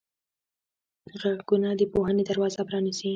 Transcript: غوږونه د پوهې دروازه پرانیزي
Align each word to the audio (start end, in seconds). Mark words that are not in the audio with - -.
غوږونه 1.19 1.69
د 1.79 1.81
پوهې 1.93 2.23
دروازه 2.29 2.61
پرانیزي 2.67 3.09